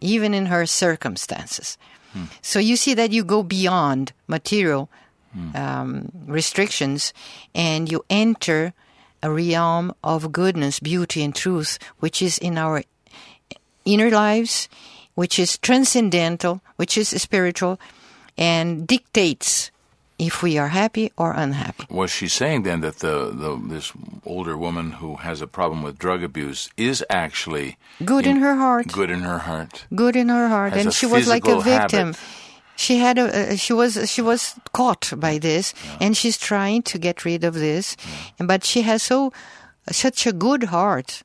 [0.00, 1.76] even in her circumstances."
[2.40, 4.88] So you see that you go beyond material
[5.54, 7.12] um, restrictions
[7.54, 8.72] and you enter
[9.24, 12.84] a realm of goodness, beauty, and truth, which is in our
[13.84, 14.68] inner lives,
[15.14, 17.80] which is transcendental, which is spiritual,
[18.36, 19.70] and dictates
[20.18, 21.86] if we are happy or unhappy.
[21.90, 23.92] Was she saying then that the, the this
[24.26, 28.88] older woman who has a problem with drug abuse is actually Good in her heart.
[28.92, 29.86] Good in her heart.
[29.94, 32.12] Good in her heart, and she was like a victim.
[32.12, 32.20] habit.
[32.76, 36.98] She had a, uh, she was she was caught by this, and she's trying to
[36.98, 37.96] get rid of this,
[38.38, 39.32] and but she has so
[39.90, 41.22] such a good heart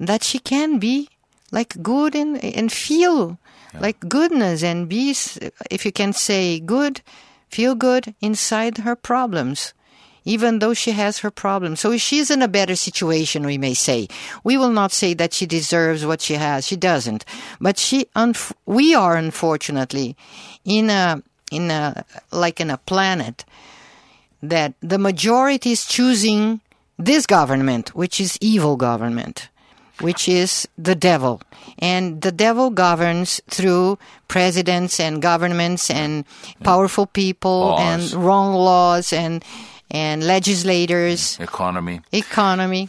[0.00, 1.08] that she can be
[1.50, 3.38] like good and and feel
[3.78, 5.14] like goodness and be
[5.70, 7.02] if you can say good,
[7.48, 9.74] feel good inside her problems.
[10.24, 11.80] Even though she has her problems.
[11.80, 14.08] So she's in a better situation, we may say.
[14.44, 16.66] We will not say that she deserves what she has.
[16.66, 17.24] She doesn't.
[17.60, 20.16] But she, unf- we are unfortunately
[20.64, 23.44] in a, in a, like in a planet
[24.42, 26.60] that the majority is choosing
[26.98, 29.48] this government, which is evil government,
[30.00, 31.40] which is the devil.
[31.78, 36.24] And the devil governs through presidents and governments and
[36.62, 38.12] powerful people Laws.
[38.14, 39.44] and wrong laws and
[39.92, 42.88] and legislators, Economy, economy,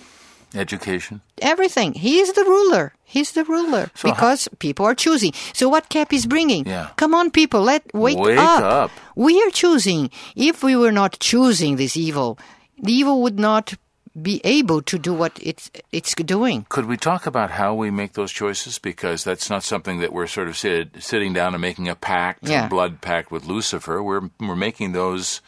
[0.56, 1.22] education.
[1.42, 1.94] everything.
[1.94, 2.94] He is the ruler.
[3.04, 5.34] He's the ruler So how- because people are choosing.
[5.54, 6.66] So what Keppe is bringing?
[6.66, 6.88] Yeah.
[6.96, 8.90] Come on, people, let wake, Wake up.
[9.16, 10.10] We are choosing.
[10.36, 12.38] If we were not choosing this evil,
[12.82, 13.76] the evil would not
[14.22, 16.66] be able to do what it's it's doing.
[16.70, 18.80] Could we talk about how we make those choices?
[18.80, 22.48] Because that's not something that we're sort of sit, sitting down and making a pact,
[22.48, 22.66] Yeah.
[22.66, 24.02] a blood pact with Lucifer.
[24.04, 25.42] We're we're making those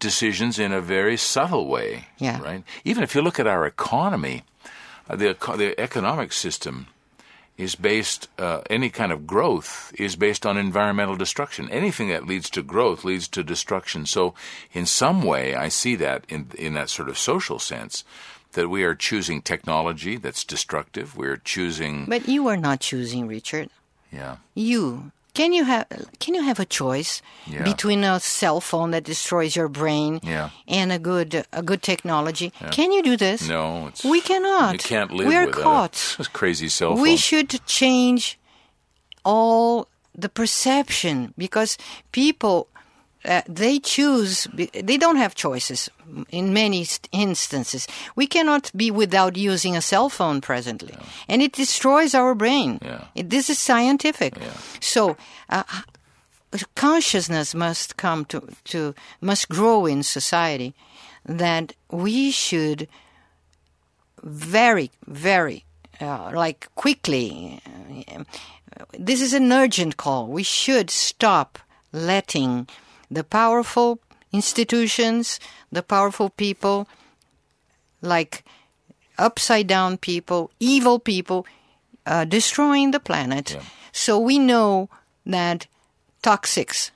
[0.00, 2.06] decisions in a very subtle way.
[2.18, 2.40] Yeah.
[2.42, 2.64] Right.
[2.84, 4.42] Even if you look at our economy,
[5.08, 6.86] uh, the the economic system
[7.56, 8.28] is based.
[8.38, 11.68] Uh, any kind of growth is based on environmental destruction.
[11.70, 14.06] Anything that leads to growth leads to destruction.
[14.06, 14.34] So,
[14.72, 18.04] in some way, I see that in in that sort of social sense.
[18.52, 21.16] That we are choosing technology that's destructive.
[21.16, 23.68] We're choosing, But you are not choosing, Richard.
[24.10, 25.86] yeah, You can you have
[26.22, 27.64] can you have a choice Yeah.
[27.72, 30.50] between a cell phone that destroys your brain Yeah.
[30.68, 32.48] and a good a good technology?
[32.76, 33.48] Can you do this?
[33.48, 34.72] no, it's We cannot.
[34.72, 35.96] You can't live We are caught.
[36.18, 37.02] a crazy cell phone.
[37.02, 38.38] We should change
[39.24, 39.86] all
[40.22, 41.78] the perception because
[42.12, 42.66] people
[43.24, 45.90] uh, they choose they don't have choices
[46.30, 47.86] in many instances.
[48.16, 50.94] We cannot be without using a cell phone presently.
[51.28, 52.78] And it destroys our brain.
[52.82, 53.04] Yeah.
[53.14, 54.34] It- this is scientific.
[54.80, 55.16] So
[55.50, 55.64] uh,
[56.74, 60.74] consciousness must come to, to must grow in society
[61.26, 62.88] that we should
[64.22, 65.64] very very
[66.00, 67.60] uh, like quickly
[68.16, 68.24] uh,
[68.98, 70.26] this is an urgent call.
[70.26, 71.58] We should stop
[71.92, 72.68] letting
[73.10, 74.00] the powerful
[74.32, 75.40] institutions
[75.72, 76.88] the powerful people
[78.00, 78.44] like
[79.18, 81.46] upside down people evil people
[82.06, 83.56] uh, destroying the planet.
[83.92, 84.88] So we know
[85.26, 85.66] that
[86.22, 86.90] toxics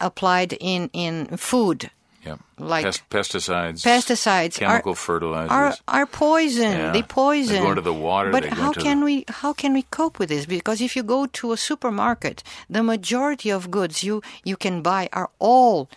[0.00, 1.90] applied in in food
[2.26, 2.36] yeah.
[2.58, 5.50] like- Pest- pesticides, pesticides chemical are, fertilizers.
[5.50, 6.72] are are poison.
[6.72, 6.92] Yeah.
[6.92, 7.54] They poison.
[7.56, 10.28] They go into the water, But how can the- we how can we cope with
[10.28, 10.46] this?
[10.46, 15.08] Because if you go to a supermarket, the majority of goods you you can buy
[15.12, 15.88] are all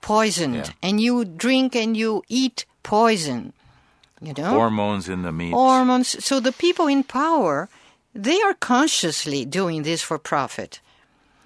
[0.00, 0.72] poisoned, Yeah.
[0.82, 3.52] and you drink and you eat poison.
[4.20, 5.52] You know hormones in the meat.
[5.52, 6.24] hormones.
[6.24, 7.68] So the people in power,
[8.14, 10.80] they are consciously doing this for profit.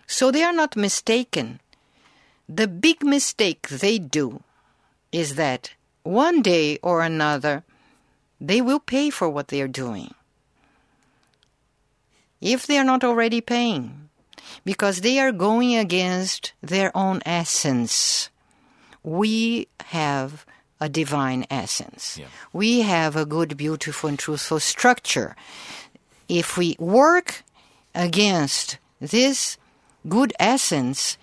[0.06, 1.58] So they are not mistaken.
[2.49, 4.42] The big mistake they do
[5.12, 5.72] is that
[6.03, 7.64] one day or another
[8.40, 10.14] they will pay for what they are doing.
[12.40, 14.09] If they are not already paying,
[14.64, 18.30] because they are going against their own essence.
[19.03, 20.44] We have
[20.80, 22.18] a divine essence.
[22.18, 22.26] Yeah.
[22.53, 25.36] We have a good, beautiful, and truthful structure.
[26.28, 27.42] If we work
[27.94, 29.57] against this
[30.09, 31.18] good essence,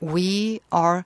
[0.00, 1.04] we are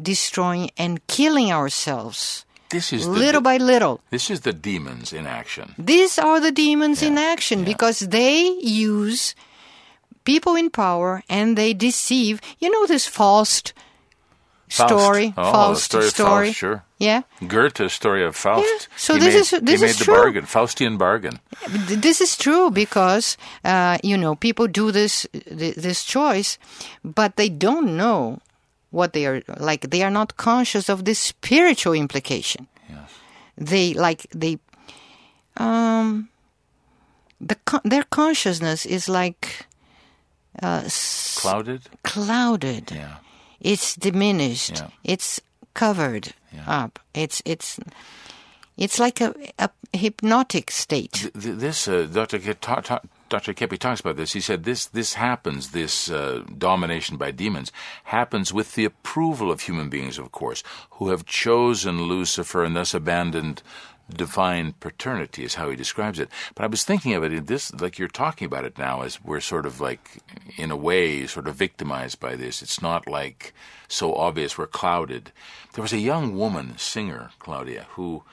[0.00, 4.00] destroying and killing ourselves This is the, little by little.
[4.10, 5.74] this is the demons in action.
[5.78, 7.66] These are the demons in action yeah.
[7.66, 9.34] because they use
[10.24, 12.40] people in power and they deceive.
[12.58, 13.74] You know this Faust.
[14.72, 15.34] Story?
[15.36, 16.82] Oh, Faust story of Faust, sure.
[16.98, 17.22] Yeah.
[17.46, 18.64] Goethe's story of Faust.
[18.66, 20.14] Yeah, so he this made, is- this he made is the true.
[20.14, 21.40] bargain, Faustian bargain.
[21.68, 26.58] This is true because uh, you know people do this this choice,
[27.04, 28.38] but they don't know
[28.90, 29.90] what they are like.
[29.90, 32.66] They are not conscious of the spiritual implication.
[32.88, 33.10] Yes.
[33.58, 34.58] They like they
[35.56, 36.28] um
[37.40, 39.66] the their consciousness is like
[40.62, 40.82] uh,
[41.36, 41.82] Clouded?
[42.04, 42.90] clouded.
[42.92, 43.16] Yeah.
[43.62, 44.76] It's diminished.
[44.80, 44.88] Yeah.
[45.04, 45.40] It's
[45.74, 46.82] covered Yeah.
[46.84, 46.98] up.
[47.14, 47.78] It's it's
[48.76, 51.12] it's like a, a hypnotic state.
[51.12, 52.38] Th- th- This, uh, Dr.
[52.38, 53.54] Ke- ta- ta- Dr.
[53.54, 54.32] Keppe talks about this.
[54.34, 57.70] He said this, this happens, this uh, domination by demons,
[58.04, 60.62] happens with the approval of human beings, of course,
[60.98, 63.62] who have chosen Lucifer and thus abandoned
[64.12, 66.28] divine paternity, is how he describes it.
[66.54, 69.22] But I was thinking of it in this, like you're talking about it now, as
[69.22, 70.18] we're sort of like,
[70.56, 72.62] in a way, sort of victimized by this.
[72.62, 73.52] It's not like
[73.88, 75.32] so obvious we're clouded.
[75.74, 78.24] There was a young woman, singer, Claudia, who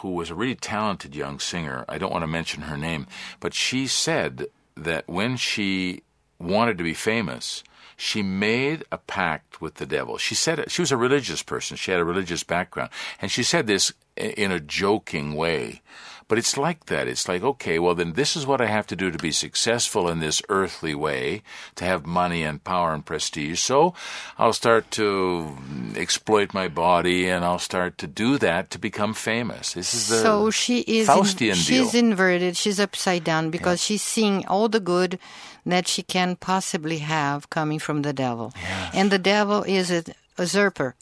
[0.00, 1.84] who was a really talented young singer.
[1.88, 3.06] I don't want to mention her name,
[3.40, 6.02] but she said that when she
[6.38, 7.64] wanted to be famous,
[7.96, 10.18] she made a pact with the devil.
[10.18, 10.70] She said.
[10.70, 11.76] She was a religious person.
[11.76, 15.82] She had a religious background, and she said this in a joking way.
[16.28, 17.06] But it's like that.
[17.06, 20.08] It's like, okay, well, then this is what I have to do to be successful
[20.08, 21.42] in this earthly way,
[21.76, 23.60] to have money and power and prestige.
[23.60, 23.94] So
[24.36, 25.56] I'll start to
[25.94, 29.74] exploit my body and I'll start to do that to become famous.
[29.74, 32.04] This is the so she is Faustian she's deal.
[32.10, 35.20] inverted she's upside down because she's seeing all the good
[35.64, 38.52] that she can possibly have coming from the devil
[38.92, 40.04] and the devil is a
[40.38, 40.94] usurper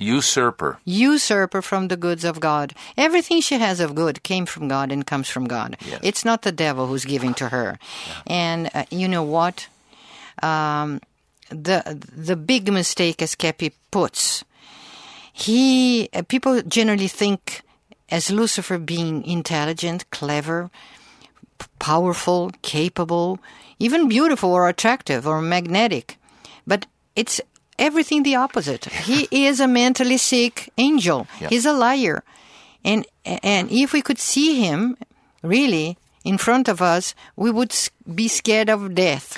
[0.00, 0.78] usurper.
[0.84, 5.06] usurper from the goods of god everything she has of good came from god and
[5.06, 6.00] comes from god Yes.
[6.02, 7.78] it's not the devil who's giving to her
[8.26, 9.68] and uh, you know what
[10.42, 11.00] um,
[11.50, 11.82] the
[12.16, 14.44] the big mistake as Keppe puts
[15.32, 17.62] he uh, people generally think
[18.10, 20.68] as Lucifer being intelligent, clever,
[21.58, 23.38] p- powerful, capable,
[23.78, 26.16] even beautiful or attractive or magnetic.
[26.66, 27.40] But it's
[27.80, 28.84] everything the opposite.
[28.84, 31.26] he is a mentally sick angel.
[31.40, 31.48] Yeah.
[31.48, 32.22] He's a liar.
[32.84, 34.96] And and if we could see him
[35.42, 37.74] really in front of us, we would
[38.14, 39.36] be scared of death.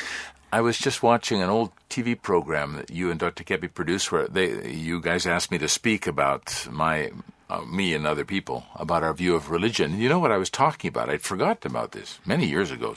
[0.53, 3.43] I was just watching an old TV program that you and Dr.
[3.43, 7.11] Keppe produced, where they, you guys asked me to speak about my,
[7.49, 9.99] uh, me and other people about our view of religion.
[9.99, 11.09] You know what I was talking about?
[11.09, 12.95] I'd forgotten about this many years ago,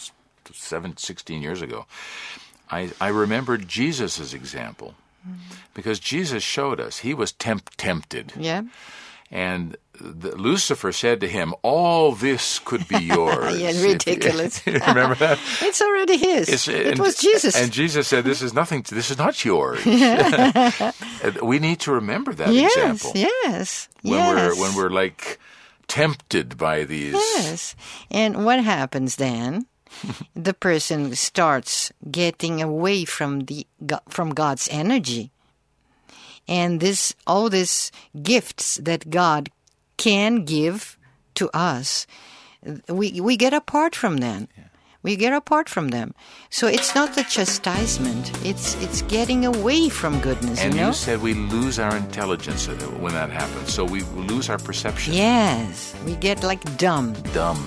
[0.52, 1.86] seven, 16 years ago.
[2.70, 4.96] I, I remembered Jesus' example
[5.74, 8.34] because Jesus showed us he was temp- tempted.
[8.38, 8.64] Yeah.
[9.32, 13.60] And the, Lucifer said to him, All this could be yours.
[13.60, 14.66] Yeah, if you-" ridiculous.
[14.68, 15.40] Remember that?
[15.62, 16.48] It's already his.
[16.48, 17.56] It's- it and- was Jesus.
[17.56, 18.86] And Jesus said, "This is nothing.
[18.88, 19.84] This is not yours."
[21.42, 24.56] We need to remember that yes, example yes, when yes.
[24.56, 25.40] we're when we're like
[25.88, 27.14] tempted by these.
[27.14, 27.76] Yes.
[28.12, 29.66] And what happens then?
[30.36, 33.68] the person starts getting away from the
[34.10, 35.32] from God's energy.
[36.48, 39.50] And this all these gifts that God
[39.98, 40.98] can give
[41.36, 42.06] to us,
[42.88, 44.48] we we get apart from them.
[45.06, 46.08] We get apart from them.
[46.50, 48.26] So it's not the chastisement.
[48.44, 50.88] It's it's getting away from goodness, And you know?
[50.88, 52.66] you said we lose our intelligence
[53.04, 53.68] when that happens.
[53.74, 54.02] So we
[54.32, 55.14] lose our perception.
[55.14, 55.94] yes.
[56.06, 57.14] We get like dumb.
[57.38, 57.64] Dumbed.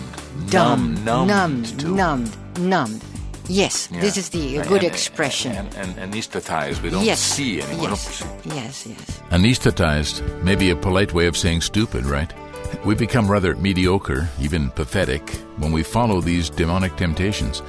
[0.50, 3.02] dumb, Numb, numbed, to- numbed, numbed.
[3.48, 4.00] Yes, Yeah.
[4.00, 5.52] this is the And- good and- expression.
[5.52, 6.82] And, and, and anesthetized.
[6.82, 7.90] We don't yes, see anymore.
[7.90, 9.08] yes, yes, yes.
[9.30, 12.30] Anesthetized may be a polite way of saying stupid, right?
[12.84, 17.62] We become rather mediocre, even pathetic, when we follow these demonic temptations.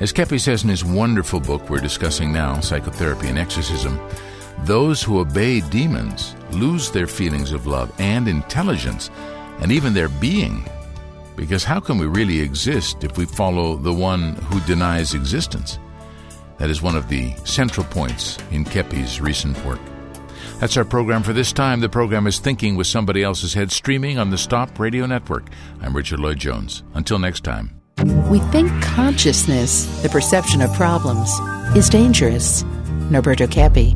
[0.00, 3.98] As Keppe says in his wonderful book we're discussing now, Psychotherapy and Exorcism,
[4.60, 9.10] those who obey demons lose their feelings of love and intelligence,
[9.60, 10.68] and even their being.
[11.36, 15.78] Because how can we really exist if we follow the one who denies existence?
[16.58, 19.80] That is one of the central points in Keppe's recent work.
[20.64, 21.80] That's our program for this time.
[21.80, 25.44] The program is Thinking with Somebody Else's Head, streaming on the Stop Radio Network.
[25.82, 26.82] I'm Richard Lloyd Jones.
[26.94, 27.78] Until next time.
[28.30, 31.28] We think consciousness, the perception of problems,
[31.76, 32.62] is dangerous.
[33.12, 33.94] Norberto Keppe.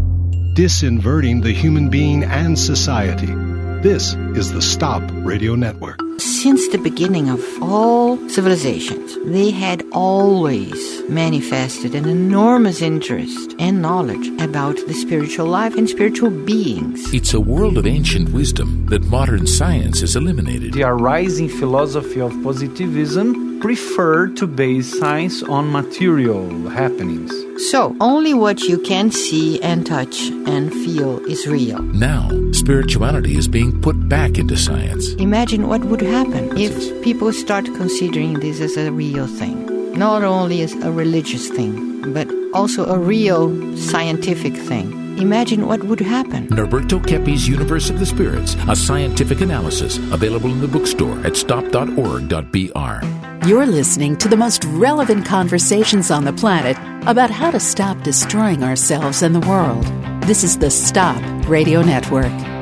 [0.57, 3.33] Disinverting the human being and society.
[3.81, 6.01] This is the Stop Radio Network.
[6.19, 14.27] Since the beginning of all civilizations, they had always manifested an enormous interest and knowledge
[14.41, 17.15] about the spiritual life and spiritual beings.
[17.15, 20.73] It's a world of ancient wisdom that modern science has eliminated.
[20.73, 27.33] The arising philosophy of positivism prefer to base science on material happenings.
[27.71, 31.83] So, only what you can see and touch and feel is real.
[31.83, 35.13] Now, spirituality is being put back into science.
[35.15, 39.67] Imagine what would happen if people start considering this as a real thing.
[39.99, 45.08] Not only as a religious thing, but also a real scientific thing.
[45.19, 46.47] Imagine what would happen.
[46.49, 53.47] Norberto Keppe's Universe of the Spirits, a scientific analysis, available in the bookstore at stop.org.br.
[53.47, 56.77] You're listening to the most relevant conversations on the planet
[57.09, 59.85] about how to stop destroying ourselves and the world.
[60.23, 62.58] This is the Stop Radio Network.